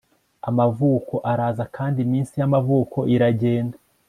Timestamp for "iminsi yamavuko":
2.05-2.97